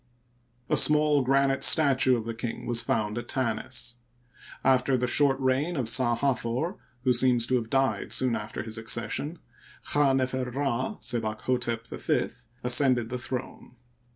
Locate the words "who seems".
7.03-7.45